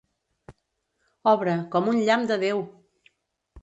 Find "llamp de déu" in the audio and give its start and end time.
2.09-2.69